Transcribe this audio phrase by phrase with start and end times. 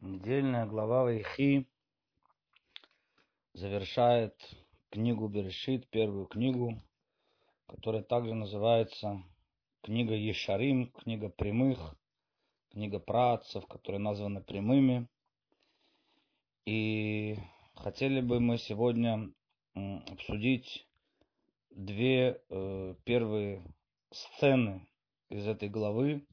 [0.00, 1.66] Недельная глава Вайхи
[3.52, 4.40] завершает
[4.90, 6.80] книгу Берешит, первую книгу,
[7.66, 9.20] которая также называется
[9.82, 11.96] книга Ешарим, книга прямых,
[12.70, 15.08] книга працев, которые названы прямыми.
[16.64, 17.36] И
[17.74, 19.32] хотели бы мы сегодня
[19.74, 20.86] обсудить
[21.70, 23.64] две э, первые
[24.12, 24.86] сцены
[25.28, 26.24] из этой главы,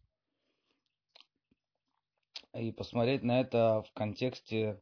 [2.59, 4.81] и посмотреть на это в контексте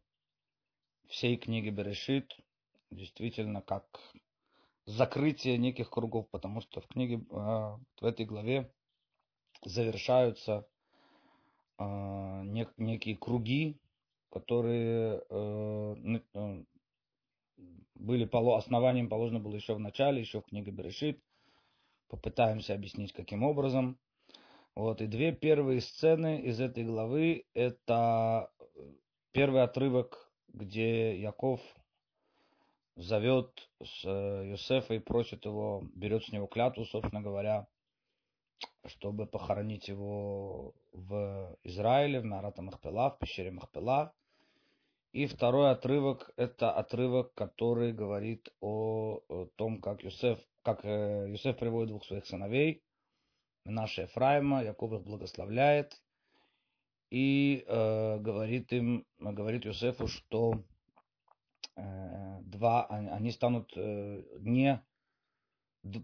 [1.08, 2.38] всей книги Берешит,
[2.91, 3.86] действительно как
[4.86, 8.72] закрытие неких кругов, потому что в книге, а, в этой главе
[9.64, 10.67] завершаются
[11.78, 13.80] а, некие круги,
[14.30, 15.95] которые э,
[16.34, 16.64] э,
[17.94, 21.22] были основанием положено было еще в начале, еще в книге Берешит.
[22.08, 24.00] Попытаемся объяснить, каким образом.
[24.76, 28.50] Вот, и две первые сцены из этой главы– это
[29.31, 31.62] первый отрывок, где Яков
[32.95, 37.67] зовет с Юсефа и просит его, берет с него клятву, собственно говоря,
[38.86, 44.12] чтобы похоронить его в Израиле, в Нарата Махпела, в пещере Махпела.
[45.12, 49.22] И второй отрывок– это отрывок, который говорит о
[49.56, 52.81] том, как Юсеф, как э, Юсеф приводит двух своих сыновей–
[53.66, 56.02] Наша Ефраима, Яков их благословляет
[57.09, 60.64] и э, говорит им, говорит Юсефу, что
[61.75, 64.84] э, два, они станут э, не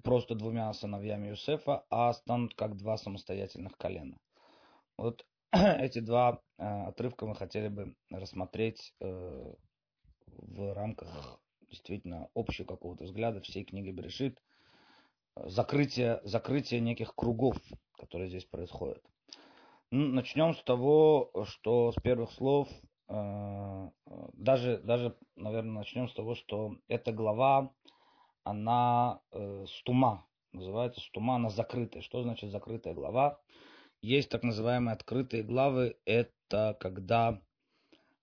[0.03, 4.17] просто двумя сыновьями Юсефа, а станут как два самостоятельных колена.
[4.97, 9.53] Вот эти два э, отрывка мы хотели бы рассмотреть э,
[10.27, 14.41] в рамках действительно общего какого-то взгляда всей книги Берешит,
[15.35, 17.57] закрытие, закрытие неких кругов,
[17.97, 19.03] которые здесь происходят.
[19.91, 22.67] Ну, начнем с того, что с первых слов,
[23.07, 23.89] э,
[24.33, 27.71] даже, даже, наверное, начнем с того, что эта глава,
[28.43, 32.01] она э, стума, называется стума, она закрытая.
[32.03, 33.39] Что значит закрытая глава?
[34.01, 37.41] Есть так называемые открытые главы, это когда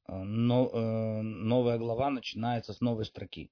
[0.08, 3.50] э, новая глава начинается с новой строки.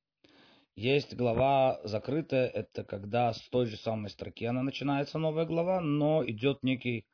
[0.76, 6.24] Есть глава закрытая, это когда с той же самой строки она начинается новая глава, но
[6.26, 7.06] идет некий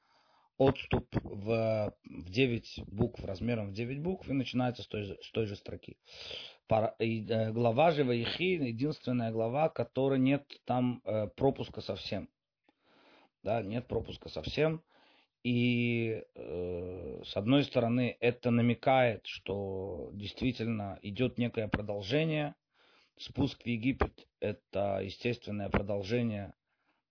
[0.56, 5.30] отступ в, в 9 букв, размером в 9 букв, и начинается с той же, с
[5.30, 5.98] той же строки.
[6.68, 12.30] Пара, и, э, глава же Ваихи, единственная глава, которой нет там э, пропуска совсем.
[13.42, 14.82] Да, нет пропуска совсем.
[15.42, 22.54] И э, с одной стороны это намекает, что действительно идет некое продолжение–
[23.20, 26.54] Спуск в Египет– это естественное продолжение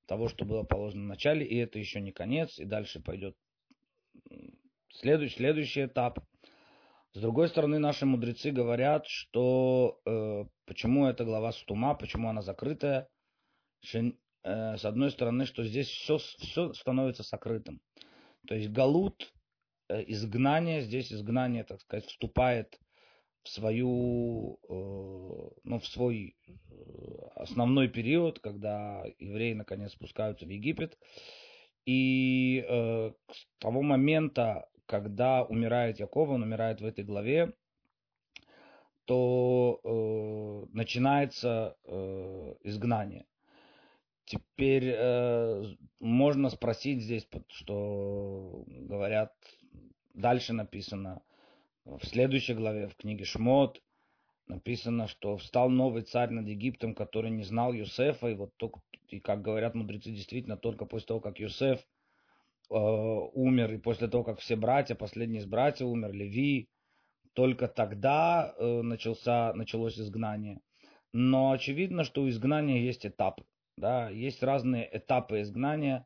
[0.08, 3.38] того, что было положено в начале, и это еще не конец, и дальше пойдет
[4.92, 6.20] следующий, следующий этап.
[7.14, 13.08] С другой стороны, наши мудрецы говорят, что э, почему эта глава стума, почему она закрытая.
[13.94, 17.82] Э, с одной стороны, что здесь все, все становится сокрытым.
[18.48, 19.32] То есть галут,
[19.90, 22.80] э, изгнание, здесь изгнание, так сказать, вступает
[23.44, 26.54] в свою, э, ну, в свой э,
[27.36, 30.98] основной период, когда евреи наконец спускаются в Египет.
[31.86, 37.54] И э, с того момента, когда умирает Яков, он умирает в этой главе,
[39.06, 43.26] то э, начинается э, изгнание.
[44.26, 45.64] Теперь э,
[46.00, 49.34] можно спросить здесь, что говорят,
[50.14, 51.24] дальше написано,
[51.98, 53.82] в следующей главе, в книге Шмот,
[54.48, 59.20] написано, что встал новый царь над Египтом, который не знал Юсефа, и вот только, и
[59.20, 64.40] как говорят мудрецы, действительно, только после того, как Юсеф э, умер, и после того, как
[64.40, 66.70] все братья, последний из братьев умер, Леви,
[67.34, 70.60] только тогда э, начался, началось изгнание.
[71.14, 73.46] Но очевидно, что у изгнания есть этапы.
[73.78, 74.10] Да?
[74.10, 76.06] Есть разные этапы изгнания.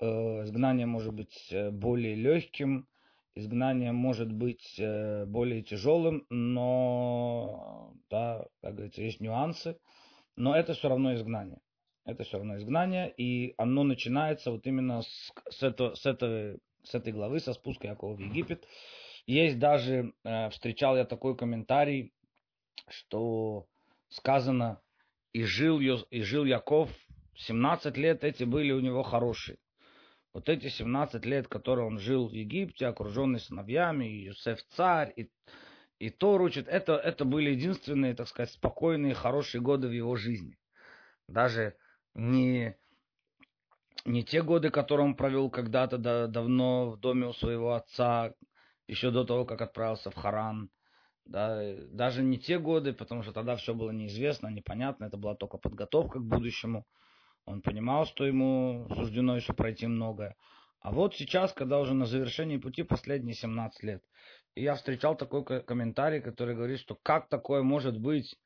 [0.00, 2.86] Э, изгнание может быть э, более легким,
[3.38, 9.78] изгнание может быть э, более тяжелым, но, да, как говорится, есть нюансы,
[10.36, 11.60] но это все равно изгнание.
[12.04, 16.94] Это все равно изгнание, и оно начинается вот именно с, с, это, с, этой, с
[16.94, 18.66] этой главы, со спуска Якова в Египет.
[19.26, 22.12] Есть даже, э, встречал я такой комментарий,
[22.88, 23.66] что
[24.08, 24.80] сказано,
[25.32, 26.90] и жил, и жил Яков
[27.36, 29.58] 17 лет, эти были у него хорошие
[30.38, 35.30] вот эти 17 лет, которые он жил в Египте, окруженный сыновьями, и Юсеф царь, и,
[35.98, 40.56] и Тор учит, это, это были единственные, так сказать, спокойные, хорошие годы в его жизни.
[41.26, 41.74] Даже
[42.14, 42.76] не,
[44.04, 48.32] не те годы, которые он провел когда-то да, давно в доме у своего отца,
[48.86, 50.70] еще до того, как отправился в Харан.
[51.24, 55.58] Да, даже не те годы, потому что тогда все было неизвестно, непонятно, это была только
[55.58, 56.86] подготовка к будущему.
[57.48, 60.36] Он понимал, что ему суждено еще пройти многое.
[60.80, 64.02] А вот сейчас, когда уже на завершении пути последние 17 лет,
[64.54, 68.36] и я встречал такой комментарий, который говорит, что как такое может быть,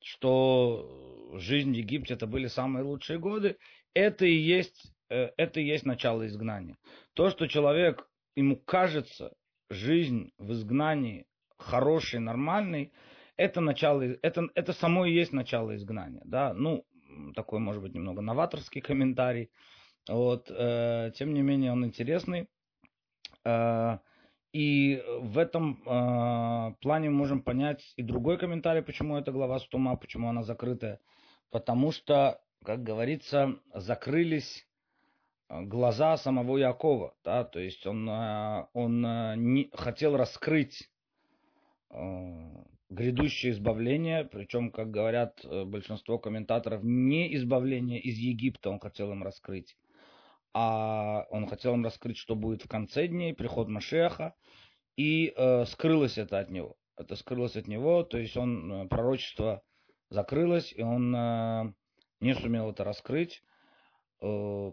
[0.00, 3.56] что жизнь в Египте это были самые лучшие годы,
[3.92, 6.78] это и есть, э, это и есть начало изгнания.
[7.14, 9.32] То, что человек, ему кажется,
[9.68, 11.26] жизнь в изгнании
[11.58, 12.92] хороший, нормальный,
[13.36, 16.84] это начало, это, это само и есть начало изгнания, да, ну,
[17.34, 19.50] такой, может быть, немного новаторский комментарий,
[20.08, 22.48] вот, э, тем не менее, он интересный,
[23.44, 23.98] э,
[24.52, 29.96] и в этом э, плане мы можем понять и другой комментарий, почему эта глава Стума,
[29.96, 31.00] почему она закрытая,
[31.50, 34.66] потому что, как говорится, закрылись
[35.48, 40.90] глаза самого Якова, да, то есть он, э, он э, не, хотел раскрыть
[41.90, 42.64] э,
[42.94, 49.76] грядущее избавление, причем, как говорят большинство комментаторов, не избавление из Египта он хотел им раскрыть,
[50.54, 54.34] а он хотел им раскрыть, что будет в конце дней, приход Машеха,
[54.96, 56.76] и э, скрылось это от него.
[56.96, 59.62] Это скрылось от него, то есть он, пророчество
[60.10, 61.72] закрылось, и он э,
[62.20, 63.42] не сумел это раскрыть.
[64.20, 64.72] Э,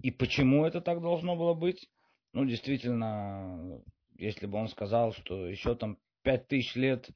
[0.00, 1.88] и почему это так должно было быть?
[2.34, 3.82] Ну, действительно,
[4.16, 7.08] если бы он сказал, что еще там пять тысяч лет,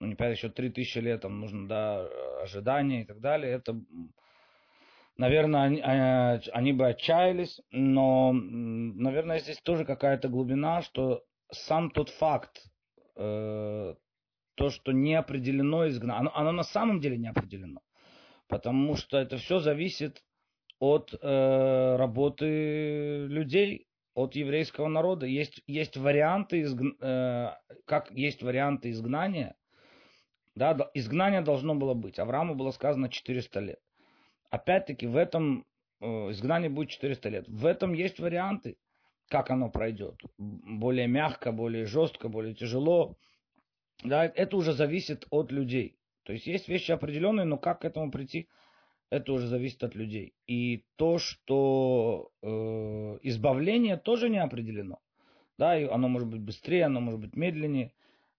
[0.00, 2.06] ну не пять, еще три тысячи лет, там нужно, да,
[2.42, 3.80] ожидания и так далее, это,
[5.16, 12.10] наверное, они, а, они бы отчаялись, но, наверное, здесь тоже какая-то глубина, что сам тот
[12.10, 12.62] факт,
[13.16, 13.94] э,
[14.54, 17.80] то, что не определено изгнание, оно, оно на самом деле не определено,
[18.48, 20.22] потому что это все зависит
[20.78, 25.26] от э, работы людей, от еврейского народа.
[25.26, 26.80] Есть, есть варианты, изг...
[27.00, 27.50] э,
[27.84, 29.54] как есть варианты изгнания.
[30.58, 32.18] Да, изгнание должно было быть.
[32.18, 33.80] Аврааму было сказано 400 лет.
[34.50, 35.64] Опять-таки в этом
[36.00, 37.48] э, изгнание будет 400 лет.
[37.48, 38.76] В этом есть варианты,
[39.28, 40.20] как оно пройдет.
[40.36, 43.16] Более мягко, более жестко, более тяжело.
[44.02, 45.96] Да, это уже зависит от людей.
[46.24, 48.48] То есть есть вещи определенные, но как к этому прийти,
[49.10, 50.34] это уже зависит от людей.
[50.48, 52.48] И то, что э,
[53.22, 54.98] избавление тоже не определено.
[55.56, 57.92] Да, и оно может быть быстрее, оно может быть медленнее.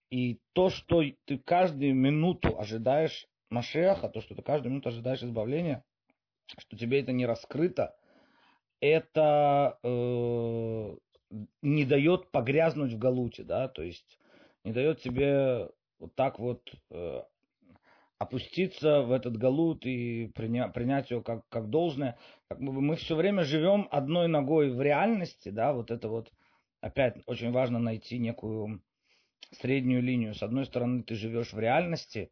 [0.09, 5.83] И то, что ты каждую минуту ожидаешь Машеха, то, что ты каждую минуту ожидаешь избавления,
[6.57, 7.95] что тебе это не раскрыто,
[8.79, 10.95] это э,
[11.61, 14.19] не дает погрязнуть в галуте, да, то есть
[14.63, 15.69] не дает тебе
[15.99, 17.21] вот так вот э,
[18.17, 22.17] опуститься в этот галут и приня, принять его как, как должное.
[22.47, 26.31] Как бы мы все время живем одной ногой в реальности, да, вот это вот,
[26.81, 28.81] опять очень важно найти некую
[29.51, 30.33] среднюю линию.
[30.33, 32.31] С одной стороны, ты живешь в реальности,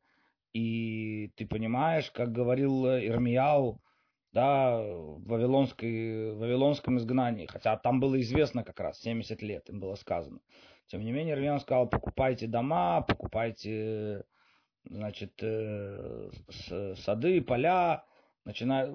[0.54, 3.82] и ты понимаешь, как говорил Ирмияу,
[4.34, 9.80] да, в, Вавилонской, в Вавилонском изгнании, хотя там было известно как раз, 70 лет им
[9.80, 10.40] было сказано.
[10.88, 14.24] Тем не менее, Ирмияу сказал, покупайте дома, покупайте
[14.86, 16.30] значит, э,
[16.98, 18.06] сады, поля,
[18.46, 18.88] начиная,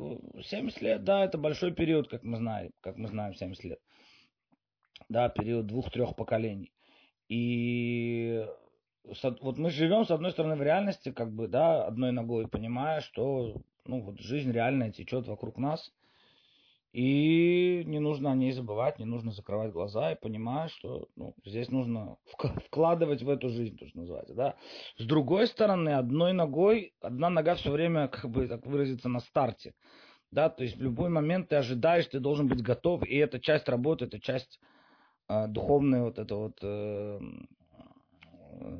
[0.43, 3.81] 70 лет, да, это большой период, как мы знаем, как мы знаем, 70 лет.
[5.09, 6.73] Да, период двух-трех поколений.
[7.33, 8.47] И
[9.41, 13.63] вот мы живем, с одной стороны, в реальности, как бы, да, одной ногой, понимая, что,
[13.87, 15.91] ну, вот жизнь реальная течет вокруг нас,
[16.93, 21.71] и не нужно о ней забывать, не нужно закрывать глаза и понимать, что ну, здесь
[21.71, 22.19] нужно
[22.67, 24.35] вкладывать в эту жизнь, то, что называется.
[24.35, 24.57] Да?
[24.99, 29.73] С другой стороны, одной ногой, одна нога все время, как бы так выразиться, на старте.
[30.31, 30.51] Да?
[30.51, 34.05] То есть в любой момент ты ожидаешь, ты должен быть готов, и это часть работы,
[34.05, 34.61] это часть
[35.29, 37.21] э, духовной вот это вот э,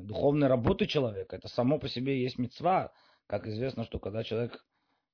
[0.01, 1.35] духовной работы человека.
[1.35, 2.91] Это само по себе есть мецва.
[3.27, 4.65] Как известно, что когда человек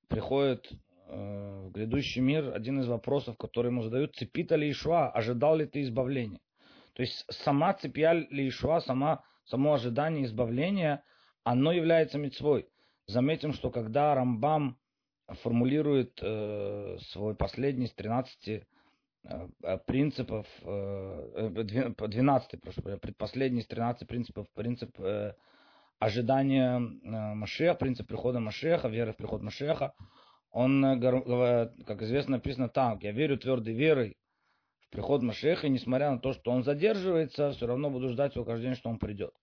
[0.07, 0.71] приходит
[1.11, 5.65] Э, в грядущий мир, один из вопросов, который ему задают, цепита ли Ишуа, ожидал ли
[5.65, 6.39] ты избавления?
[6.93, 11.03] То есть сама цепья ли Ишуа, сама, само ожидание избавления,
[11.43, 12.67] оно является мецвой.
[13.07, 14.77] Заметим, что когда Рамбам
[15.41, 18.61] формулирует э, свой последний из 13 э, э,
[19.85, 21.49] принципов, э,
[22.07, 25.33] 12, э, прошу, предпоследний из 13 принципов, принцип э,
[25.99, 29.93] ожидания э, Машеха, принцип прихода Машеха, веры в приход Машеха,
[30.51, 34.17] он, э, как известно, написано так, я верю твердой верой
[34.79, 38.45] в приход Машеха, и несмотря на то, что он задерживается, все равно буду ждать его
[38.45, 39.33] каждый день, что он придет.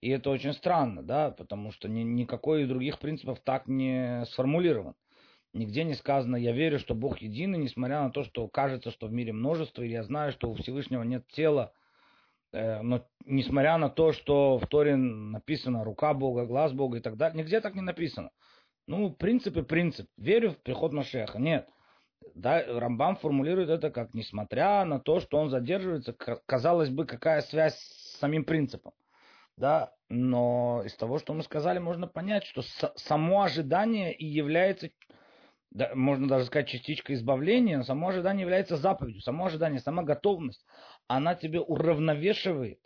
[0.00, 4.94] И это очень странно, да, потому что ни, никакой из других принципов так не сформулирован.
[5.54, 9.12] Нигде не сказано, я верю, что Бог единый, несмотря на то, что кажется, что в
[9.12, 11.72] мире множество, или я знаю, что у Всевышнего нет тела,
[12.52, 17.16] э, но несмотря на то, что в Торе написано рука Бога, глаз Бога и так
[17.16, 18.30] далее, нигде так не написано.
[18.88, 20.08] Ну, принцип и принцип.
[20.16, 21.38] Верю в приход Машеха.
[21.38, 21.68] Нет.
[22.34, 26.12] Да, Рамбам формулирует это как, несмотря на то, что он задерживается,
[26.46, 28.92] казалось бы, какая связь с самим принципом.
[29.56, 32.62] Да, но из того, что мы сказали, можно понять, что
[32.96, 34.90] само ожидание и является,
[35.74, 39.20] да, можно даже сказать, частичкой избавления, но само ожидание является заповедью.
[39.20, 40.64] Само ожидание, сама готовность,
[41.08, 42.78] она тебе уравновешивает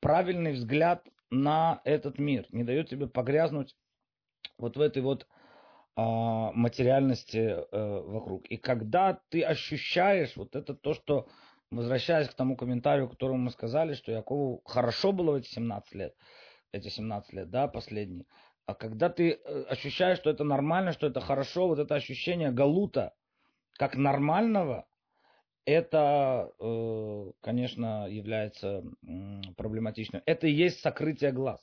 [0.00, 3.76] правильный взгляд на этот мир, не дает тебе погрязнуть
[4.58, 5.26] вот в этой вот
[5.94, 8.46] а, материальности а, вокруг.
[8.46, 11.28] И когда ты ощущаешь вот это то, что,
[11.70, 16.14] возвращаясь к тому комментарию, которому мы сказали, что Якову хорошо было в эти 17 лет,
[16.72, 18.24] эти 17 лет, да, последние,
[18.66, 23.14] а когда ты э, ощущаешь, что это нормально, что это хорошо, вот это ощущение галута
[23.74, 24.86] как нормального,
[25.64, 28.84] это, э, конечно, является
[29.56, 30.22] проблематичным.
[30.26, 31.60] Это и есть сокрытие глаз.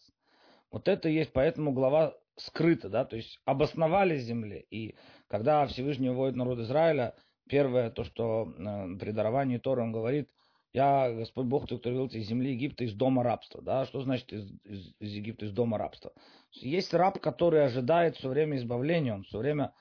[0.72, 4.66] Вот это и есть, поэтому глава скрыто, да, то есть обосновали земле.
[4.70, 4.96] И
[5.28, 7.16] когда Всевышний вводит народ Израиля,
[7.48, 10.30] первое, то, что э, при даровании Тора он говорит,
[10.74, 13.62] я, Господь Бог, ты, кто вел из земли Египта, из дома рабства.
[13.62, 13.86] Да?
[13.86, 16.14] Что значит из, из, из Египта, из дома рабства?
[16.52, 19.74] Есть раб, который ожидает все время избавления, он все время...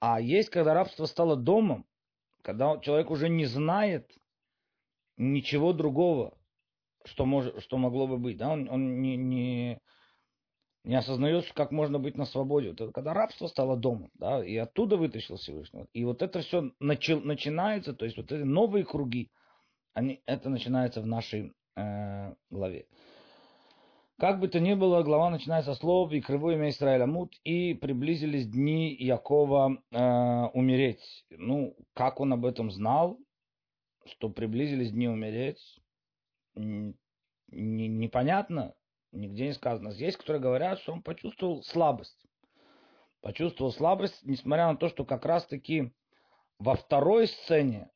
[0.00, 1.84] А есть, когда рабство стало домом,
[2.42, 4.12] когда человек уже не знает
[5.16, 6.38] ничего другого,
[7.04, 8.36] что, может, что могло бы быть.
[8.36, 8.50] Да?
[8.50, 9.80] Он, он не, не,
[10.84, 12.70] не осознает, как можно быть на свободе.
[12.70, 15.86] Вот это, когда рабство стало домом, да, и оттуда вытащил Всевышний.
[15.92, 19.30] И вот это все начи, начинается, то есть вот эти новые круги,
[19.94, 22.86] они, это начинается в нашей э, главе.
[24.18, 27.74] Как бы то ни было, глава начинается со слов «И кривое имя Израиля мут, и
[27.74, 31.24] приблизились дни Якова э, умереть».
[31.30, 33.18] Ну, как он об этом знал,
[34.06, 35.60] что приблизились дни умереть,
[37.50, 38.74] непонятно
[39.12, 39.90] нигде не сказано.
[39.90, 42.26] Есть, которые говорят, что он почувствовал слабость.
[43.20, 45.92] Почувствовал слабость, несмотря на то, что как раз-таки
[46.58, 47.90] во второй сцене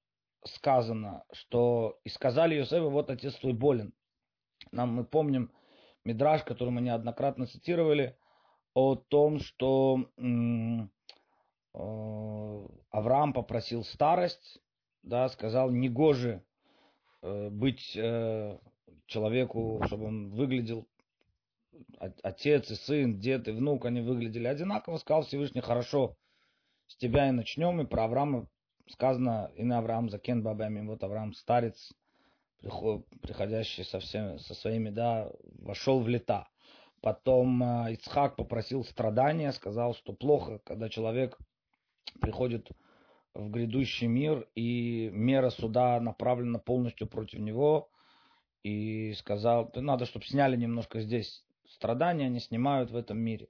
[0.44, 3.92] сказано, что и сказали Иосифу, вот отец твой болен.
[4.70, 5.52] Нам мы помним
[6.04, 8.16] Мидраж, который мы неоднократно цитировали,
[8.74, 10.22] о том, что э,
[12.90, 14.60] Авраам попросил старость,
[15.02, 16.42] да, сказал, негоже
[17.22, 18.58] э, быть э,
[19.06, 20.86] человеку, чтобы он выглядел
[21.98, 26.16] отец и сын, дед и внук, они выглядели одинаково, сказал Всевышний, хорошо,
[26.86, 28.46] с тебя и начнем, и про Авраама
[28.88, 31.92] сказано, и на Авраам закен бабами, вот Авраам старец,
[33.22, 36.48] приходящий со, всеми, со своими, да, вошел в лета.
[37.00, 41.36] Потом э, Ицхак попросил страдания, сказал, что плохо, когда человек
[42.20, 42.70] приходит
[43.34, 47.90] в грядущий мир, и мера суда направлена полностью против него,
[48.62, 53.48] и сказал, надо, чтобы сняли немножко здесь страдания они снимают в этом мире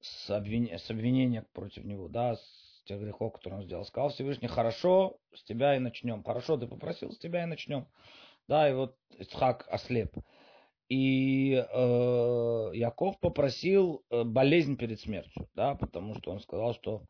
[0.00, 0.68] с, обвин...
[0.76, 2.36] с обвинения против него, да,
[2.80, 3.84] с тех грехов, которые он сделал.
[3.84, 6.22] Сказал Всевышний, хорошо, с тебя и начнем.
[6.24, 7.86] Хорошо, ты попросил, с тебя и начнем.
[8.48, 10.16] Да, и вот Ицхак ослеп.
[10.88, 17.04] И э, Яков попросил э, болезнь перед смертью, да, потому что он сказал, что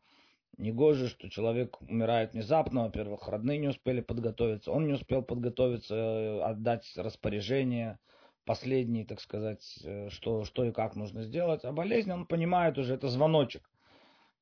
[0.57, 6.41] негоже, что человек умирает внезапно, во-первых, родные не успели подготовиться, он не успел подготовиться, э,
[6.41, 7.97] отдать распоряжение,
[8.45, 11.63] последний, так сказать, э, что, что и как нужно сделать.
[11.63, 13.67] А болезнь, он понимает уже, это звоночек.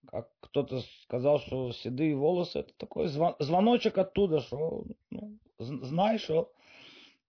[0.08, 6.52] Как кто-то сказал, что седые волосы, это такой звон, звоночек оттуда, что ну, знай, что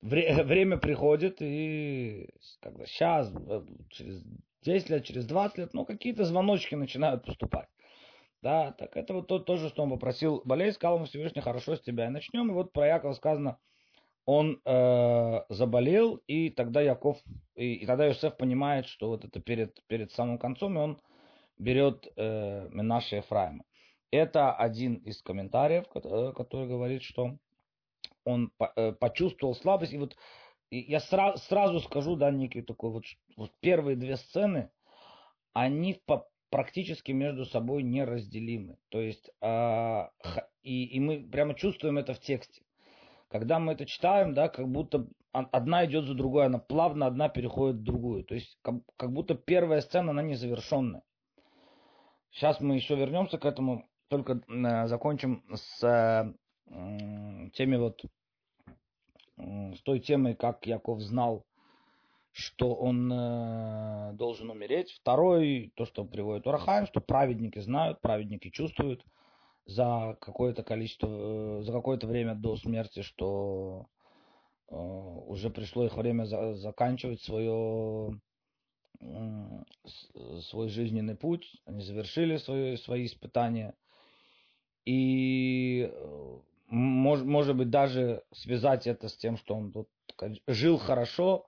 [0.02, 2.28] вре, время приходит, и
[2.60, 4.22] когда сейчас, э, через
[4.62, 7.68] 10 лет, через 20 лет, ну, какие-то звоночки начинают поступать.
[8.42, 11.76] Да, так это вот то, то же, что он попросил болезнь, сказал ему Всевышний, хорошо
[11.76, 12.06] с тебя.
[12.06, 13.58] И начнем, и вот про Якова сказано,
[14.24, 17.18] он э, заболел, и тогда Яков,
[17.54, 21.00] и, и тогда Иосиф понимает, что вот это перед, перед самым концом, и он
[21.60, 23.64] берет э, Менаше Ефраима.
[24.10, 27.36] Это один из комментариев, э, который говорит, что
[28.24, 29.92] он э, почувствовал слабость.
[29.92, 30.16] И вот
[30.70, 33.04] я сразу, сразу скажу, да, некий такой вот,
[33.36, 34.70] вот первые две сцены,
[35.52, 36.00] они
[36.50, 38.78] практически между собой неразделимы.
[38.88, 40.08] То есть, э,
[40.62, 42.62] и, и мы прямо чувствуем это в тексте
[43.30, 47.76] когда мы это читаем, да, как будто одна идет за другой, она плавно одна переходит
[47.76, 48.24] в другую.
[48.24, 51.02] То есть как, как будто первая сцена, она незавершенная.
[52.30, 56.34] Сейчас мы еще вернемся к этому, только э, закончим с
[57.52, 58.04] теми вот,
[59.36, 61.44] с той темой, как Яков знал,
[62.30, 64.92] что он э, должен умереть.
[64.92, 69.04] Второй, то, что приводит Урахаем, что праведники знают, праведники чувствуют–
[69.66, 73.86] за какое-то количество, э, за какое-то время до смерти, что
[74.72, 78.20] уже пришло их время заканчивать свое,
[80.48, 83.74] свой жизненный путь, они завершили свои, свои испытания.
[84.84, 85.90] И
[86.66, 89.88] может, может быть даже связать это с тем, что он тут
[90.46, 91.46] жил хорошо.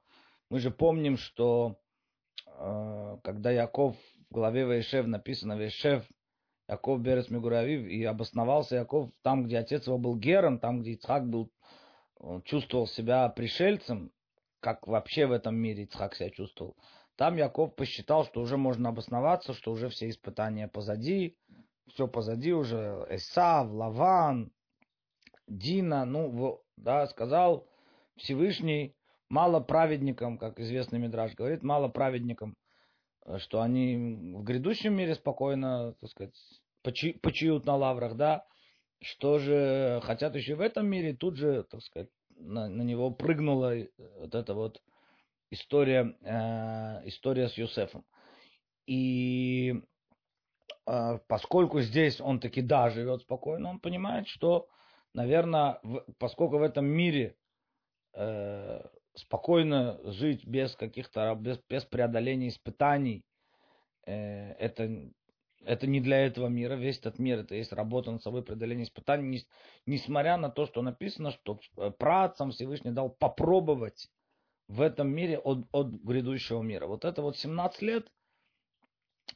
[0.50, 1.76] Мы же помним, что
[2.44, 3.96] когда Яков
[4.30, 6.04] в главе Вейшев написано Вейшев
[6.68, 11.28] Яков Берес Мигуравив, и обосновался Яков там, где отец его был Гером, там, где Ицхак
[11.28, 11.50] был,
[12.44, 14.12] чувствовал себя пришельцем,
[14.60, 16.76] как вообще в этом мире Ицхак себя чувствовал.
[17.22, 21.38] Там Яков посчитал, что уже можно обосноваться, что уже все испытания позади,
[21.86, 24.50] все позади уже, Эсав, Лаван,
[25.46, 27.68] Дина, ну, да, сказал
[28.16, 28.96] Всевышний,
[29.28, 32.56] мало праведникам, как известный Мидраж говорит, мало праведникам,
[33.38, 36.34] что они в грядущем мире спокойно, так сказать,
[36.82, 38.44] почи, почиют на лаврах, да,
[39.00, 43.76] что же хотят еще в этом мире, тут же, так сказать, на, на него прыгнула
[44.18, 44.82] вот эта вот
[45.52, 48.04] история, э, история с Юсефом.
[48.86, 49.82] И
[50.86, 54.68] э, поскольку здесь он таки да, живет спокойно, он понимает, что,
[55.14, 57.36] наверное, в, поскольку в этом мире
[58.14, 58.82] э,
[59.14, 63.24] спокойно жить без каких-то, без, без преодоления испытаний,
[64.06, 65.12] э, это
[65.64, 69.46] это не для этого мира, весь этот мир, это есть работа над собой, преодоление испытаний,
[69.86, 74.08] несмотря на то, что написано, что э, працам Всевышний дал попробовать
[74.72, 76.86] в этом мире от, от грядущего мира.
[76.86, 78.10] Вот это вот 17 лет,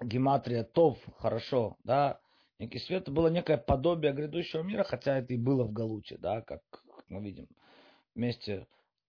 [0.00, 2.20] гематрия Тов, хорошо, да,
[2.58, 6.62] некий свет, было некое подобие грядущего мира, хотя это и было в Галуте, да, как,
[7.08, 7.48] мы видим,
[8.14, 8.66] вместе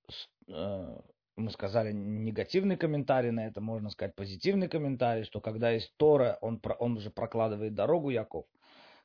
[0.09, 0.99] с, э,
[1.37, 6.61] мы сказали негативный комментарий на это, можно сказать позитивный комментарий, что когда есть Тора, он,
[6.79, 8.45] он уже прокладывает дорогу Яков.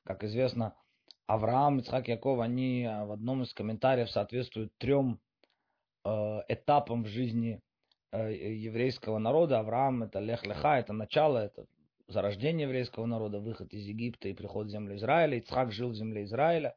[0.02, 0.74] Как известно,
[1.28, 5.20] Авраам, Ицхак, Яков, они а, в одном из комментариев соответствуют трем
[6.04, 7.60] э, этапам в жизни
[8.12, 9.58] э, еврейского народа.
[9.58, 11.66] Авраам это лех леха, это начало, это
[12.08, 15.38] зарождение еврейского народа, выход из Египта и приход в землю Израиля.
[15.38, 16.76] Ицхак жил в земле Израиля.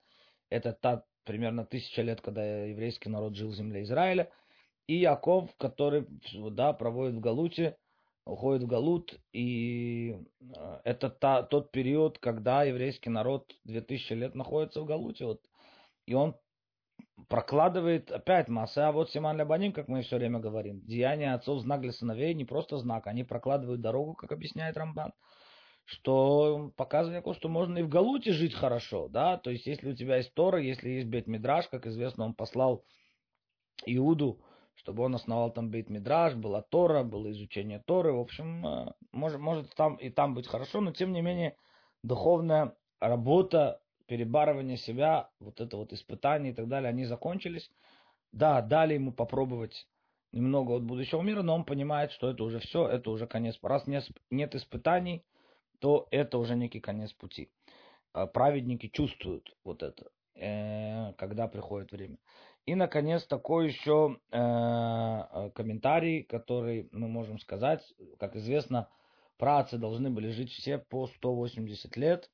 [0.49, 4.29] Это та примерно тысяча лет, когда еврейский народ жил в земле Израиля–
[4.87, 6.05] и Яков, который
[6.51, 7.77] да, проводит в Галуте,
[8.25, 14.81] уходит в Галут, и э, это та, тот период, когда еврейский народ 2000 лет находится
[14.81, 15.41] в Галуте, вот,
[16.05, 16.35] и он
[17.27, 21.81] прокладывает опять масса, а вот Симан Лябаним, как мы все время говорим, деяния отцов знак
[21.81, 25.13] для сыновей, не просто знак, они прокладывают дорогу, как объясняет Рамбан,
[25.85, 30.17] что показывает, что можно и в Галуте жить хорошо, да, то есть если у тебя
[30.17, 32.83] есть Тора, если есть Бет Мидраш, как известно, он послал
[33.85, 34.41] Иуду,
[34.75, 38.13] чтобы он основал там бейт мидраж, была Тора, было изучение Торы.
[38.13, 41.57] В общем, э, может, может там и там быть хорошо, но тем не менее
[42.03, 47.69] духовная работа, перебарывание себя, вот это вот испытания и так далее, они закончились.
[48.31, 49.87] Да, дали ему попробовать
[50.31, 53.57] немного от будущего мира, но он понимает, что это уже все, это уже конец.
[53.61, 55.23] Раз нет, испытаний,
[55.79, 57.49] то это уже некий конец пути.
[58.13, 62.17] Э, праведники чувствуют вот это, э, когда приходит время.
[62.65, 67.81] И, наконец, такой еще э, э, комментарий, который мы можем сказать.
[68.17, 68.89] Как известно,
[69.37, 72.31] працы должны были жить все по 180 лет.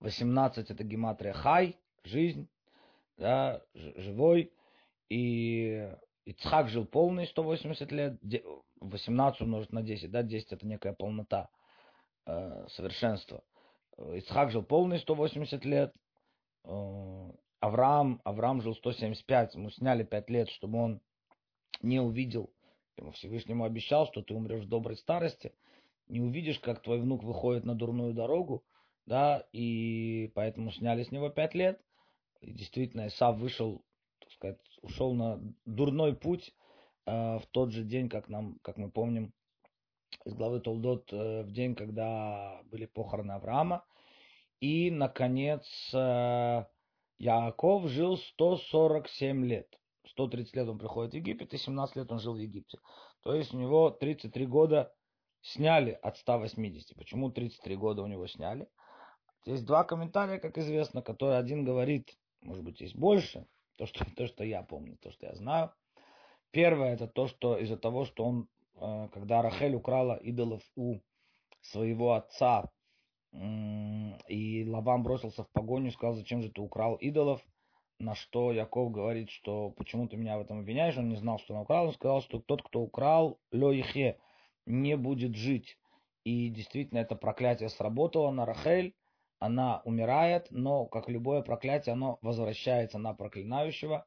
[0.00, 2.48] 18 это гематрия хай, жизнь,
[3.16, 4.52] да, живой.
[5.08, 5.92] И
[6.24, 8.18] Ицхак жил полный 180 лет,
[8.80, 11.48] 18 умножить на 10, да, 10 это некая полнота,
[12.26, 13.42] э, совершенства.
[13.98, 15.92] Ицхак жил полный 180 лет,
[16.64, 21.00] э, Авраам, Авраам жил 175, ему сняли 5 лет, чтобы он
[21.82, 22.50] не увидел,
[22.96, 25.52] ему Всевышнему обещал, что ты умрешь в доброй старости,
[26.08, 28.64] не увидишь, как твой внук выходит на дурную дорогу,
[29.10, 31.80] да, и поэтому сняли с него 5 лет.
[32.40, 33.84] И действительно, Исав вышел,
[34.20, 36.54] так сказать, ушел на дурной путь
[37.06, 39.34] э, в тот же день, как, нам, как мы помним
[40.24, 43.84] из главы Толдот, э, в день, когда были похороны Авраама.
[44.60, 46.64] И, наконец, э,
[47.18, 49.76] Яаков жил 147 лет.
[50.06, 52.78] 130 лет он приходит в Египет, и 17 лет он жил в Египте.
[53.22, 54.94] То есть у него 33 года
[55.42, 56.96] сняли от 180.
[56.96, 58.68] Почему 33 года у него сняли?
[59.44, 64.26] Есть два комментария, как известно, которые один говорит, может быть, есть больше, то, что, то,
[64.26, 65.72] что я помню, то, что я знаю.
[66.50, 71.00] Первое, это то, что из-за того, что он, э, когда Рахель украла идолов у
[71.60, 72.70] своего отца,
[73.32, 77.40] и Лаван бросился в погоню и сказал, зачем же ты украл идолов?
[78.00, 80.96] На что Яков говорит, что почему ты меня в этом обвиняешь?
[80.96, 81.86] Он не знал, что он украл.
[81.86, 84.18] Он сказал, что тот, кто украл, Лёихе,
[84.66, 85.78] не будет жить.
[86.24, 88.94] И действительно это проклятие сработало на Рахель.
[89.40, 94.06] Она умирает, но, как любое проклятие, оно возвращается на проклинающего.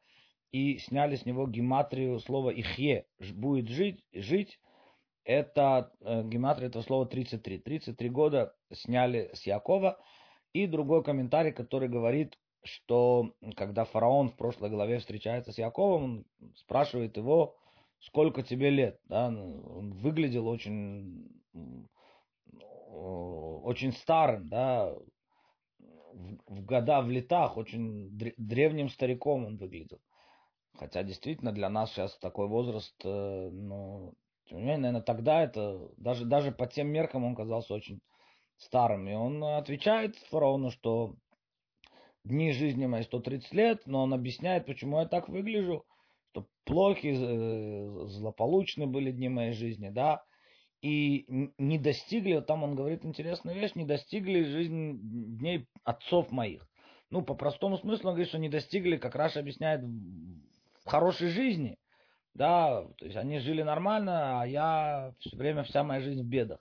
[0.51, 4.59] и сняли с него гематрию слова «ихе» будет жить, жить
[5.25, 7.59] это э, гематрия этого слова 33.
[7.59, 9.97] 33 года сняли с Якова.
[10.53, 16.25] И другой комментарий, который говорит, что когда фараон в прошлой главе встречается с Яковом, он
[16.55, 17.55] спрашивает его,
[17.99, 18.99] сколько тебе лет.
[19.05, 19.27] Да?
[19.27, 21.27] Он выглядел очень,
[22.91, 24.93] очень старым, да?
[26.13, 29.99] В, в года, в летах, очень древним стариком он выглядел.
[30.77, 34.13] Хотя действительно для нас сейчас такой возраст, э, ну,
[34.45, 38.01] тем не менее, наверное, тогда это, даже, даже по тем меркам он казался очень
[38.57, 39.07] старым.
[39.07, 41.15] И он отвечает фараону, что
[42.23, 45.85] дни жизни мои 130 лет, но он объясняет, почему я так выгляжу,
[46.31, 50.23] что плохи, э, злополучны были дни моей жизни, да,
[50.83, 51.25] и
[51.57, 56.67] не достигли, вот там он говорит интересную вещь, не достигли жизни дней отцов моих.
[57.09, 61.77] Ну, по простому смыслу он говорит, что не достигли, как Раша объясняет, в хорошей жизни.
[62.33, 66.59] Да, то есть они жили нормально, а я все время, вся моя жизнь в бедах.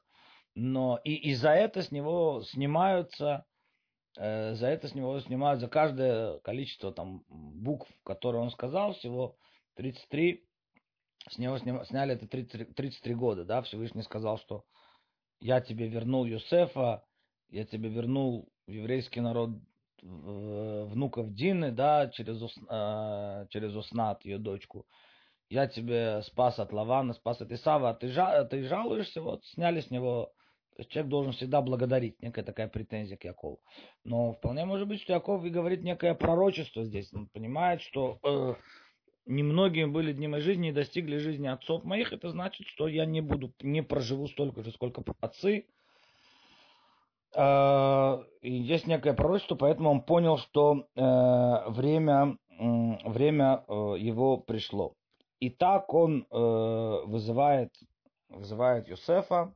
[0.55, 3.45] Но и, и за это с него снимаются,
[4.17, 9.37] э, за это с него снимают, за каждое количество там букв, которые он сказал, всего
[9.77, 10.45] 33,
[11.29, 14.65] с него сня, сняли это 33, 33 года, да, Всевышний сказал, что
[15.41, 17.05] я тебе вернул Юсефа,
[17.49, 19.51] я тебе вернул еврейский народ
[20.03, 24.87] внуков Дины, да, через, э, через Уснат, ее дочку
[25.53, 29.81] я тебе спас от Лавана, спас от Исава, а ты, жа, ты жалуешься, вот сняли
[29.81, 30.33] с него.
[30.77, 33.61] То есть человек должен всегда благодарить, некая такая претензия к Якову.
[34.03, 37.13] Но вполне может быть, что Яков и говорит некое пророчество здесь.
[37.13, 38.55] Он понимает, что э,
[39.27, 42.13] немногие были дни моей жизни и достигли жизни отцов моих.
[42.13, 45.67] Это значит, что я не буду, не проживу столько же, сколько отцы.
[47.35, 54.95] Э, и есть некое пророчество, поэтому он понял, что э, время, время э, его пришло.
[55.41, 57.75] И так он э, вызывает,
[58.29, 59.55] вызывает Юсефа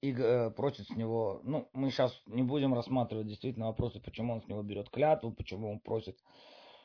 [0.00, 0.12] и
[0.56, 4.62] просит с него, ну, мы сейчас не будем рассматривать действительно вопросы, почему он с него
[4.62, 6.16] берет клятву, почему он просит,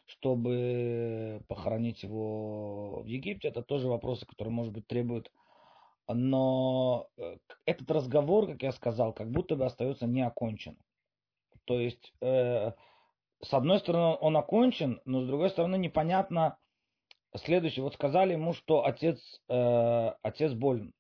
[0.05, 3.47] чтобы похоронить его в Египте.
[3.47, 5.31] Это тоже вопросы, которые, может быть, требуют.
[6.07, 10.81] Но э, этот разговор, как я сказал, как будто бы остается неоконченным.
[11.65, 12.71] То есть, э,
[13.41, 16.57] с одной стороны, он окончен, но с другой стороны, непонятно,
[17.35, 17.83] следующее.
[17.83, 20.93] Вот сказали ему, что отец, э, отец болен.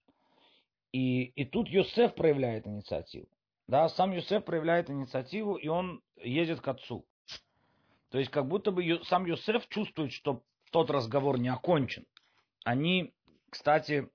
[0.93, 3.27] И, и тут Юсеф проявляет инициативу.
[3.67, 7.05] Да, сам Юсеф проявляет инициативу, и он едет к отцу.
[8.13, 12.05] То есть как будто бы сам Юсеф чувствует, что тот разговор не окончен.
[12.63, 13.11] Они,
[13.49, 14.07] кстати,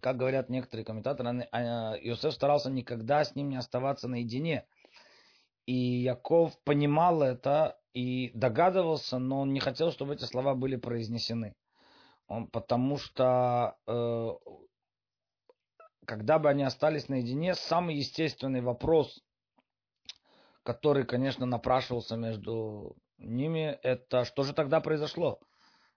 [0.00, 4.66] как говорят некоторые комментаторы, а, Юсеф старался никогда с ним не оставаться наедине.
[5.64, 11.54] И Яков понимал это и догадывался, но он не хотел, чтобы эти слова были произнесены.
[12.26, 14.28] Он, потому что э,
[16.04, 19.18] когда бы они остались наедине, самый естественный вопрос,
[20.62, 25.40] который, конечно, напрашивался между ними, это что же тогда произошло?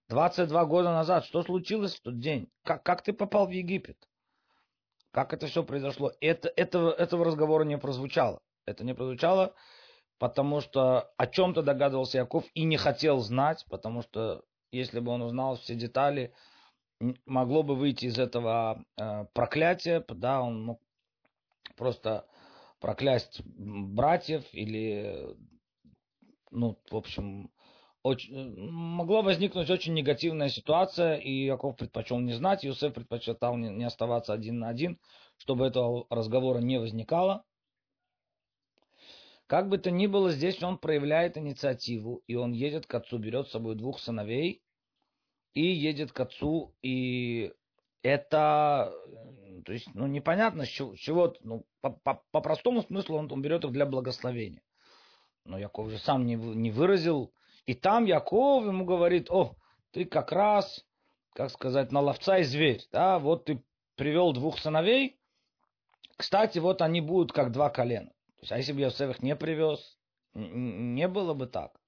[0.09, 2.49] 22 года назад, что случилось в тот день?
[2.63, 3.97] Как, как ты попал в Египет?
[5.11, 6.11] Как это все произошло?
[6.21, 8.41] Это, этого, этого разговора не прозвучало.
[8.65, 9.53] Это не прозвучало,
[10.17, 15.21] потому что о чем-то догадывался Яков и не хотел знать, потому что если бы он
[15.21, 16.33] узнал все детали,
[17.25, 20.81] могло бы выйти из этого э, проклятия, да, он мог
[21.75, 22.25] просто
[22.79, 25.35] проклясть братьев или,
[26.57, 27.51] ну, в общем,
[28.03, 33.83] очень, могла возникнуть очень негативная ситуация, и Яков предпочел не знать, Иосиф предпочитал не, не
[33.83, 34.99] оставаться один на один,
[35.37, 37.43] чтобы этого разговора не возникало.
[39.45, 43.47] Как бы то ни было, здесь он проявляет инициативу, и он едет к отцу, берет
[43.47, 44.61] с собой двух сыновей,
[45.53, 47.53] и едет к отцу, и
[48.03, 48.93] это,
[49.65, 53.63] то есть, ну, непонятно, с чего ну, по, по, по простому смыслу он, он берет
[53.63, 54.61] их для благословения.
[55.47, 57.33] Но Яков же сам не, не выразил,
[57.65, 59.55] и там Яков ему говорит, о,
[59.91, 60.85] ты как раз,
[61.33, 63.63] как сказать, на ловца и зверь, да, вот ты
[63.95, 65.17] привел двух сыновей,
[66.17, 68.09] кстати, вот они будут как два колена.
[68.09, 69.97] То есть, а если бы Йосеф их не привез,
[70.33, 71.79] не было бы так.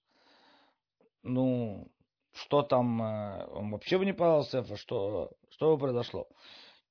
[1.24, 1.92] Ну,
[2.34, 6.28] что там, э, он вообще бы не подал Сефа, что, что бы произошло.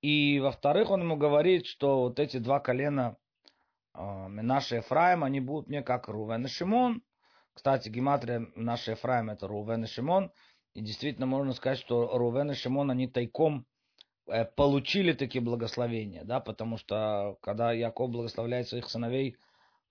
[0.03, 3.17] И, во-вторых, он ему говорит, что вот эти два колена
[3.95, 7.03] Менаше и Ефраим, они будут мне как Рувен и Шимон.
[7.55, 10.31] Кстати, гематрия Менаше Ефраим это Рувен и Шимон.
[10.75, 13.67] И действительно можно сказать, что Рувен и Шимон, они тайком
[14.27, 19.37] э, получили такие благословения, да, потому что когда Яков благословляет своих сыновей,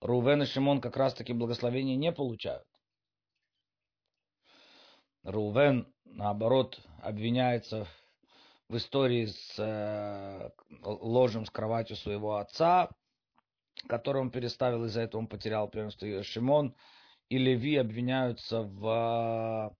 [0.00, 2.64] Рувен и Шимон как раз таки благословения не получают.
[5.24, 7.86] Рувен, наоборот, обвиняется
[8.68, 10.50] в истории с э,
[10.82, 12.88] ложем с кроватью своего отца,
[13.86, 16.22] который он переставил, из-за этого он потерял первенство.
[16.22, 16.74] Шимон
[17.28, 19.76] и Леви обвиняются в,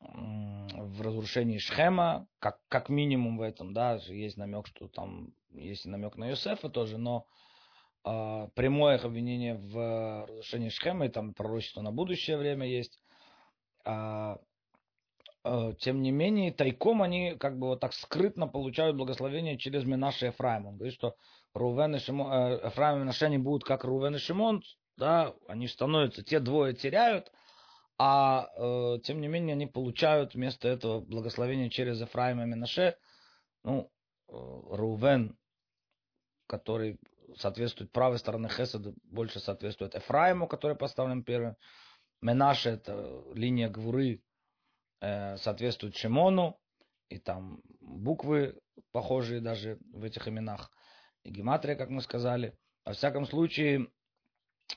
[0.00, 6.16] в разрушении Шхема, как, как минимум в этом, да, есть намек, что там есть намек
[6.16, 7.26] на Юсефа тоже, но
[8.04, 13.02] э, прямое их обвинение в разрушении Шхема, и там пророчество на будущее время есть.
[13.84, 14.38] А,
[15.42, 20.26] Э, тем не менее, тайком они как бы вот так скрытно получают благословение через Минаше
[20.26, 20.66] Ефраим.
[20.66, 21.16] Он говорит, что
[21.54, 24.62] Рувен и Шимон, э, Ефраим и Минаше не будут как Рувен и Шимон,
[24.96, 27.32] да, они становятся, те двое теряют,
[27.98, 32.96] а э, тем не менее они получают вместо этого благословение через Ефраим и Минаше,
[33.64, 33.90] ну,
[34.28, 35.36] э, Рувен,
[36.46, 36.98] который
[37.36, 41.56] соответствует правой стороны Хеседа, больше соответствует Ефраиму, который поставлен первым.
[42.20, 44.20] Менаше это линия Гвуры,
[45.00, 46.60] Э, соответствует Шимону,
[47.08, 48.58] и там буквы
[48.92, 50.70] похожие даже в этих именах,
[51.24, 52.56] гематрия, как мы сказали.
[52.84, 53.88] Во всяком случае,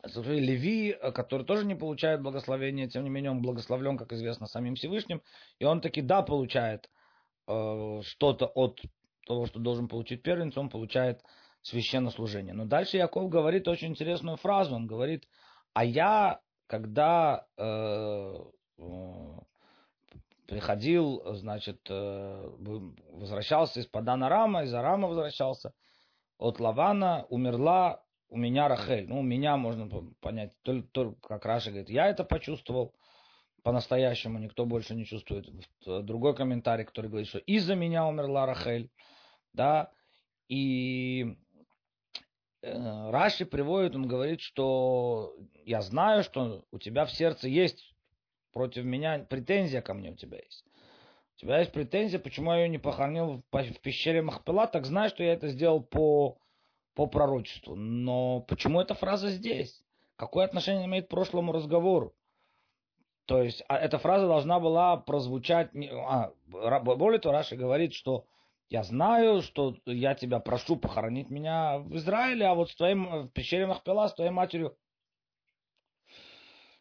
[0.04, 5.22] Леви, который тоже не получает благословения, тем не менее он благословлен, как известно, самим Всевышним,
[5.60, 6.90] и он таки да получает
[7.48, 8.82] э, что-то от
[9.26, 11.22] того, что должен получить первенец, он получает
[11.62, 12.54] священнослужение.
[12.54, 15.28] Но дальше Яков говорит очень интересную фразу, он говорит,
[15.74, 18.36] а я, когда э,
[18.78, 19.40] э
[20.46, 22.50] приходил, значит, э,
[23.12, 25.74] возвращался из Падана Рама, из Арама возвращался,
[26.38, 29.08] от Лавана умерла у меня Рахель.
[29.08, 29.88] Ну, у меня можно
[30.19, 32.96] понять, только, только как Раша говорит, я это почувствовал,
[33.62, 35.50] по-настоящему никто больше не чувствует.
[35.86, 38.89] Другой комментарий, который говорит, что из-за меня умерла Рахель,
[39.54, 39.91] да,
[40.50, 41.38] и
[42.62, 47.93] э, Раши приводит, он говорит, что я знаю, что у тебя в сердце есть
[48.52, 50.65] против меня претензия ко мне у тебя есть.
[51.36, 55.24] У тебя есть претензия, почему я ее не похоронил в пещере Махпела, так знаешь, что
[55.24, 56.38] я это сделал по,
[56.93, 57.76] по пророчеству.
[57.76, 59.84] Но почему эта фраза здесь?
[60.15, 62.13] Какое отношение имеет к прошлому разговору?
[63.26, 65.72] То есть а эта фраза должна была прозвучать...
[66.08, 68.26] А, более того, Раши говорит, что
[68.69, 73.30] я знаю, что я тебя прошу похоронить меня в Израиле, а вот с твоим, в
[73.30, 74.76] пещере Махпела, с твоей матерью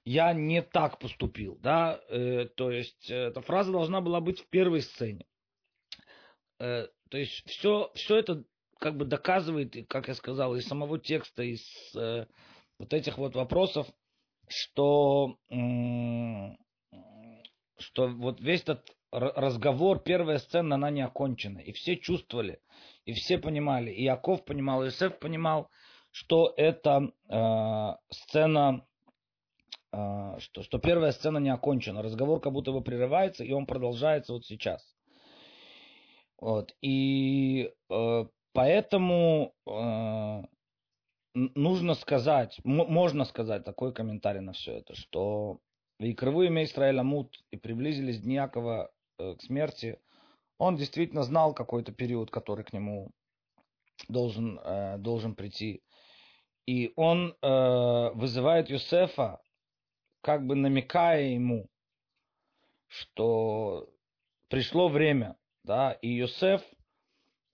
[0.05, 4.49] я не так поступил, да, э, то есть э, эта фраза должна была быть в
[4.49, 5.27] первой сцене.
[6.59, 8.45] Э, то есть все, все это
[8.79, 11.63] как бы доказывает, как я сказал, из самого текста, из
[11.95, 12.27] э,
[12.79, 13.87] вот этих вот вопросов,
[14.49, 16.57] что, э,
[17.79, 21.59] что вот весь этот разговор, первая сцена, она не окончена.
[21.59, 22.61] И все чувствовали,
[23.05, 25.71] и все понимали, и Яков понимал, и Иосиф понимал,
[26.11, 28.85] что это э, сцена
[29.93, 32.03] что, что первая сцена не окончена.
[32.03, 34.83] Разговор как будто бы прерывается, и он продолжается вот сейчас.
[36.43, 36.75] Вот.
[36.83, 40.43] И э, поэтому э,
[41.35, 45.61] нужно сказать, можно сказать такой комментарий на все это, что
[46.01, 50.01] и кровые имя Израиля Мут и приблизились дни Якова э, к смерти,
[50.59, 53.13] он действительно знал какой-то период, который к нему
[54.09, 55.83] должен, э, должен прийти.
[56.67, 59.41] И он э, вызывает Юсефа
[60.23, 61.69] как бы намекая ему,
[62.87, 63.89] что
[64.49, 66.63] пришло время, да, и Йосеф,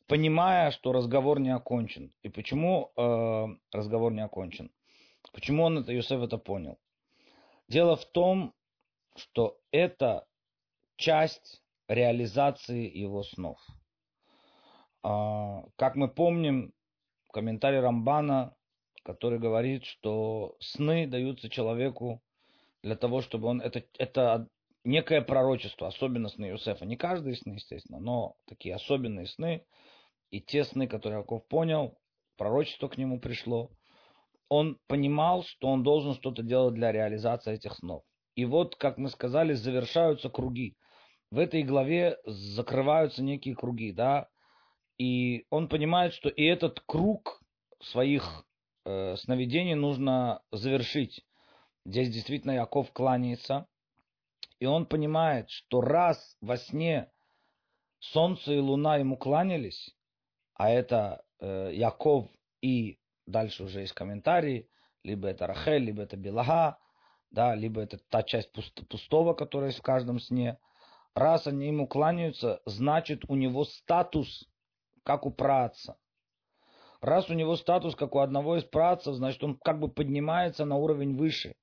[0.06, 2.12] понимая, что разговор не окончен.
[2.22, 4.70] И почему э, разговор не окончен?
[5.32, 6.78] Почему он это, Йосеф это понял?
[7.68, 8.54] Дело в том,
[9.16, 10.26] что это
[10.96, 13.58] часть реализации его снов.
[15.02, 16.72] А, как мы помним,
[17.32, 18.56] комментарий Рамбана,
[19.04, 22.22] который говорит, что сны даются человеку
[22.82, 23.60] для того, чтобы он...
[23.60, 24.48] Это, это
[24.84, 26.84] некое пророчество, особенно сны Иосифа.
[26.84, 29.64] Не каждые сны, естественно, но такие особенные сны.
[30.30, 31.98] И те сны, которые Яков понял,
[32.36, 33.70] пророчество к нему пришло.
[34.48, 38.02] Он понимал, что он должен что-то делать для реализации этих снов.
[38.34, 40.76] И вот, как мы сказали, завершаются круги.
[41.30, 44.28] В этой главе закрываются некие круги, да,
[44.98, 47.40] и он понимает, что и этот круг
[47.80, 48.44] своих
[48.84, 51.22] э, сновидений нужно завершить.
[51.88, 53.66] Здесь действительно Яков кланяется,
[54.60, 57.10] и он понимает, что раз во сне
[57.98, 59.96] солнце и луна ему кланялись,
[60.52, 62.26] а это э, Яков
[62.60, 64.68] и дальше уже есть комментарии,
[65.02, 66.78] либо это Рахель, либо это Белага,
[67.30, 68.52] да, либо это та часть
[68.90, 70.58] пустого, которая есть в каждом сне.
[71.14, 74.46] Раз они ему кланяются, значит у него статус,
[75.04, 75.96] как у праца.
[77.00, 80.76] Раз у него статус, как у одного из працев, значит он как бы поднимается на
[80.76, 81.54] уровень выше–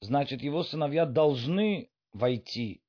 [0.00, 2.82] значит, его сыновья должны войти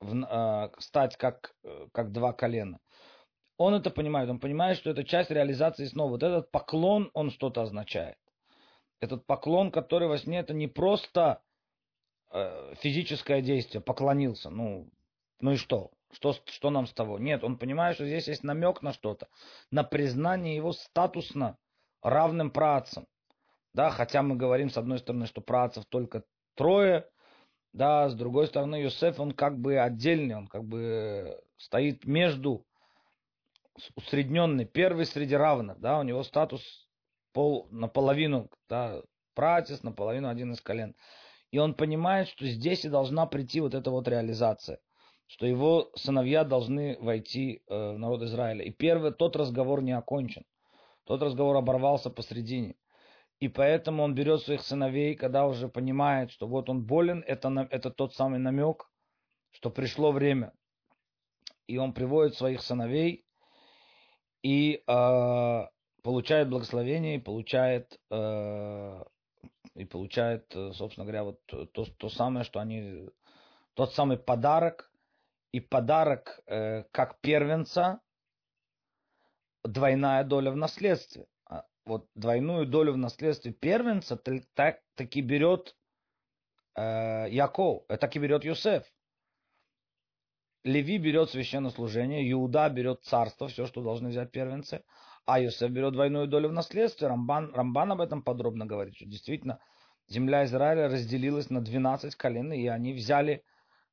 [0.00, 1.54] в, э, стать как,
[1.92, 2.80] как два колена.
[3.56, 6.10] Он это понимает, он понимает, что это часть реализации снова.
[6.10, 8.16] Вот этот поклон, он что-то означает.
[9.00, 11.42] Этот поклон, который во сне, это не просто
[12.30, 14.88] э, физическое действие, поклонился, ну,
[15.40, 15.90] ну и что?
[16.12, 17.18] Что, что нам с того?
[17.18, 19.28] Нет, он понимает, что здесь есть намек на что-то,
[19.70, 21.58] на признание его статусно
[22.02, 23.06] равным працам.
[23.78, 26.24] Да, хотя мы говорим, с одной стороны, что працев только
[26.56, 27.08] трое,
[27.72, 32.66] да, с другой стороны, Юсеф, он как бы отдельный, он как бы стоит между
[33.94, 36.88] усредненный, первый среди равных, да, у него статус
[37.32, 39.00] пол, наполовину, да,
[39.34, 40.96] пратис, наполовину один из колен.
[41.52, 44.80] И он понимает, что здесь и должна прийти вот эта вот реализация
[45.30, 48.64] что его сыновья должны войти э, в народ Израиля.
[48.64, 50.42] И первый, тот разговор не окончен.
[51.04, 52.76] Тот разговор оборвался посредине.
[53.40, 57.90] И поэтому он берет своих сыновей, когда уже понимает, что вот он болен, это, это
[57.90, 58.90] тот самый намек,
[59.50, 60.52] что пришло время.
[61.68, 63.24] И он приводит своих сыновей
[64.42, 65.66] и э,
[66.02, 69.04] получает благословение, и получает, э,
[69.74, 73.08] и получает, собственно говоря, вот то, то самое, что они,
[73.74, 74.90] тот самый подарок,
[75.52, 78.00] и подарок э, как первенца
[79.64, 81.26] двойная доля в наследстве.
[81.88, 84.20] Вот двойную долю в наследстве первенца
[84.54, 85.74] так, таки берет
[86.74, 88.84] э, Яков, э, так и берет Юсеф.
[90.64, 94.84] Леви берет священнослужение, Иуда берет царство, все, что должны взять первенцы,
[95.24, 97.08] а Юсеф берет двойную долю в наследстве.
[97.08, 99.58] Рамбан, Рамбан об этом подробно говорит, что действительно
[100.08, 103.42] земля Израиля разделилась на 12 колен, и они взяли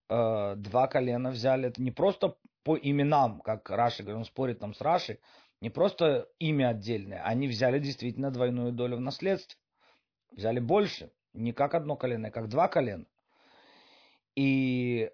[0.10, 1.70] э, два колена взяли.
[1.70, 5.20] Это не просто по именам, как Раши, он спорит там с Раши,
[5.66, 9.58] не просто имя отдельное, они взяли действительно двойную долю в наследстве.
[10.30, 13.08] Взяли больше, не как одно колено, а как два колена.
[14.36, 15.10] И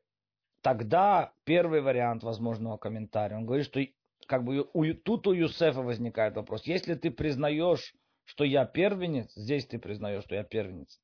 [0.60, 3.80] тогда первый вариант возможного комментария, он говорит, что
[4.28, 9.66] как бы у, тут у Юсефа возникает вопрос, если ты признаешь, что я первенец, здесь
[9.66, 11.00] ты признаешь, что я первенец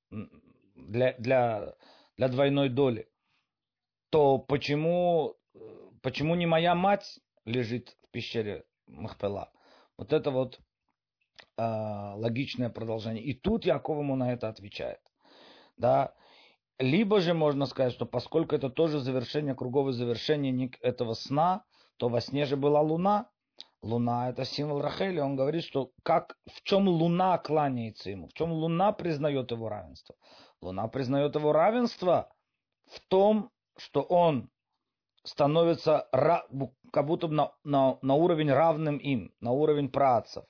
[0.75, 1.73] для, для,
[2.17, 3.07] для двойной доли,
[4.09, 5.37] то почему,
[6.01, 9.51] почему не моя мать лежит в пещере Махпела?
[9.97, 10.59] Вот это вот
[11.57, 11.61] э,
[12.15, 13.23] логичное продолжение.
[13.23, 14.99] И тут Яков ему на это отвечает.
[15.77, 16.13] Да?
[16.79, 21.63] Либо же можно сказать, что поскольку это тоже завершение, круговое завершение этого сна,
[21.97, 23.29] то во сне же была луна.
[23.81, 25.19] Луна это символ Рахели.
[25.19, 30.15] Он говорит, что как, в чем луна кланяется ему, в чем луна признает его равенство.
[30.61, 32.31] Луна признает его равенство
[32.85, 34.49] в том, что он
[35.27, 40.45] становится как будто на, на, на уровень равным им, на уровень працев.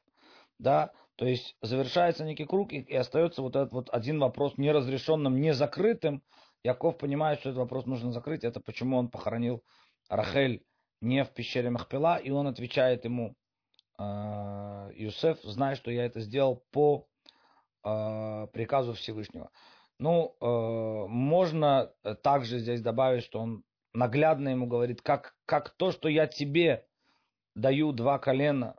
[0.60, 0.92] Да?
[1.16, 5.54] То есть завершается некий круг, и, и остается вот этот вот один вопрос неразрешенным, не
[5.54, 6.24] закрытым.
[6.64, 8.44] Яков понимает, что этот вопрос нужно закрыть.
[8.44, 9.64] Это почему он похоронил
[10.10, 10.64] Рахель
[11.02, 13.36] не в пещере Махпела, и он отвечает ему,
[14.00, 17.08] э, Юсеф, зная, что я это сделал по
[17.84, 19.50] э, приказу Всевышнего.
[20.00, 21.92] Ну, э, можно
[22.24, 26.86] также здесь добавить, что он наглядно ему говорит, как, как то, что я тебе
[27.56, 28.76] даю два колена,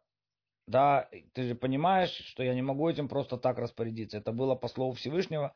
[0.66, 4.18] да, ты же понимаешь, что я не могу этим просто так распорядиться.
[4.18, 5.54] Это было по слову Всевышнего,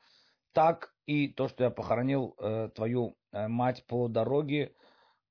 [0.52, 4.74] так и то, что я похоронил э, твою э, мать по дороге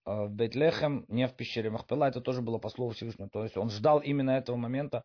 [0.06, 3.30] э, в Бейтлехем, не в пещере Махпела, это тоже было по слову Всевышнего.
[3.30, 5.04] То есть он ждал именно этого момента,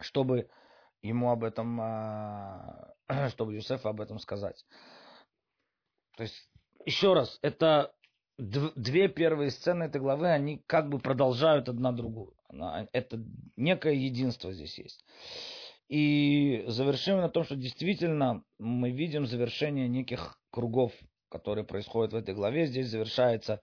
[0.00, 0.48] чтобы
[1.02, 2.94] ему об этом, а,
[3.30, 4.64] чтобы Юсефу об этом сказать.
[6.16, 6.48] То есть,
[6.84, 7.94] еще раз, это
[8.42, 12.34] две первые сцены этой главы, они как бы продолжают одна другую.
[12.92, 13.22] Это
[13.56, 15.04] некое единство здесь есть.
[15.88, 20.92] И завершим на том, что действительно мы видим завершение неких кругов,
[21.28, 22.66] которые происходят в этой главе.
[22.66, 23.60] Здесь завершается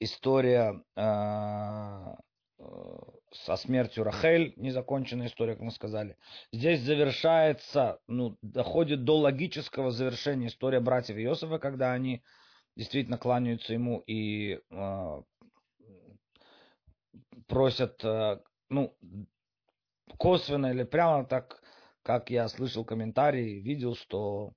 [0.00, 2.16] история а,
[3.32, 6.16] со смертью Рахель, незаконченная история, как мы сказали.
[6.52, 12.22] Здесь завершается, ну, доходит до логического завершения история братьев Иосифа, когда они
[12.76, 15.22] действительно кланяются ему и э,
[17.46, 18.96] просят, э, ну,
[20.18, 21.62] косвенно или прямо так,
[22.02, 24.52] как я слышал комментарии, видел, что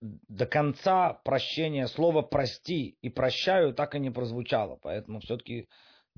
[0.00, 4.78] до конца прощения слова «прости» и «прощаю» так и не прозвучало.
[4.82, 5.68] Поэтому все-таки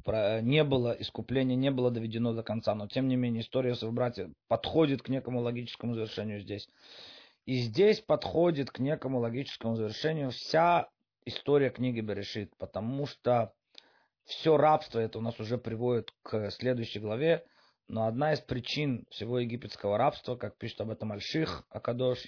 [0.06, 2.74] не было искупления, не было доведено до конца.
[2.74, 6.68] Но тем не менее история своего братья подходит к некому логическому завершению здесь.
[7.50, 10.88] И здесь подходит к некому логическому завершению вся
[11.24, 13.52] история книги Берешит, потому что
[14.22, 17.44] все рабство это у нас уже приводит к следующей главе,
[17.88, 22.20] но одна из причин всего египетского рабства, как пишет об этом Альших Акадош,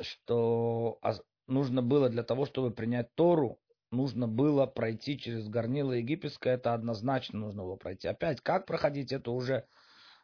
[0.00, 0.98] что
[1.46, 3.60] нужно было для того, чтобы принять Тору,
[3.92, 8.08] нужно было пройти через горнило египетское, это однозначно нужно было пройти.
[8.08, 9.66] Опять, как проходить, это уже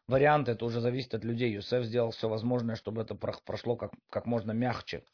[0.09, 1.53] вариант, это уже зависит от людей.
[1.53, 5.05] Юсеф сделал все возможное, чтобы это прошло как, как можно мягче.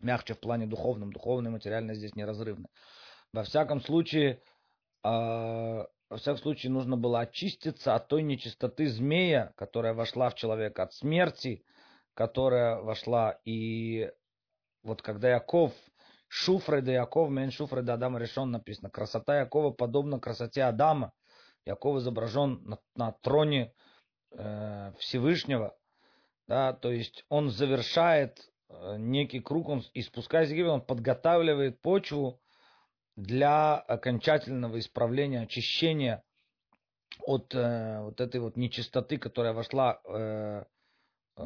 [0.00, 1.12] Мягче в плане духовном.
[1.12, 2.68] Духовное и материальное здесь неразрывно.
[3.32, 4.40] Во всяком случае,
[5.04, 10.84] э, во всяком случае, нужно было очиститься от той нечистоты змея, которая вошла в человека,
[10.84, 11.64] от смерти,
[12.14, 13.38] которая вошла.
[13.44, 14.10] И
[14.82, 15.72] вот когда Яков,
[16.28, 18.90] Шуфред и Яков, Мен Шуфред Адама решен написано.
[18.90, 21.12] Красота Якова подобна красоте Адама.
[21.66, 23.72] Яков изображен на, на троне
[24.32, 25.76] э, Всевышнего.
[26.46, 31.80] Да, то есть он завершает э, некий круг, он, и спускаясь в Египет, он подготавливает
[31.80, 32.40] почву
[33.16, 36.24] для окончательного исправления, очищения
[37.20, 40.64] от э, вот этой вот нечистоты, которая вошла э,
[41.40, 41.42] Э,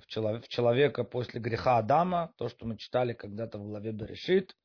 [0.00, 4.56] в, человек, в человека после греха Адама, то, что мы читали когда-то в главе Берешит,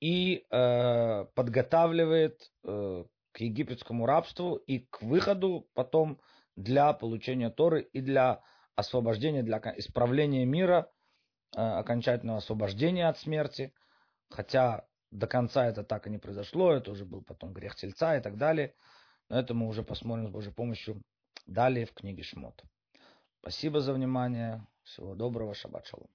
[0.00, 6.20] и э, подготавливает э, к египетскому рабству и к выходу потом
[6.56, 8.42] для получения Торы и для
[8.74, 10.90] освобождения, для исправления мира,
[11.54, 13.72] э, окончательного освобождения от смерти.
[14.30, 18.20] Хотя до конца это так и не произошло, это уже был потом грех тельца и
[18.20, 18.74] так далее.
[19.28, 21.02] Но это мы уже посмотрим с Божьей помощью
[21.46, 22.62] далее в книге Шмот.
[23.40, 24.66] Спасибо за внимание.
[24.84, 25.54] Всего доброго.
[25.54, 26.08] Шаббат шалом.